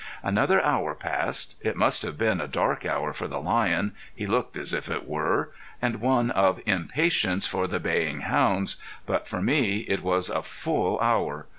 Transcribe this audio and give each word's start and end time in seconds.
Another 0.23 0.59
hour 0.65 0.95
passed. 0.95 1.57
It 1.61 1.75
must 1.75 2.01
have 2.01 2.17
been 2.17 2.41
a 2.41 2.47
dark 2.47 2.87
hour 2.87 3.13
for 3.13 3.27
the 3.27 3.39
lion 3.39 3.93
he 4.15 4.25
looked 4.25 4.57
as 4.57 4.73
if 4.73 4.89
it 4.89 5.07
were 5.07 5.51
and 5.79 6.01
one 6.01 6.31
of 6.31 6.59
impatience 6.65 7.45
for 7.45 7.67
the 7.67 7.79
baying 7.79 8.21
hounds, 8.21 8.77
but 9.05 9.27
for 9.27 9.43
me 9.43 9.81
it 9.87 10.01
was 10.01 10.31
a 10.31 10.41
full 10.41 10.99
hour. 11.01 11.45